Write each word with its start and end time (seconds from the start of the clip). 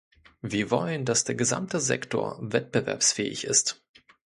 Wir 0.41 0.71
wollen, 0.71 1.05
dass 1.05 1.25
der 1.25 1.35
gesamte 1.35 1.79
Sektor 1.79 2.39
wettbewerbsfähig 2.41 3.43
ist. 3.43 3.83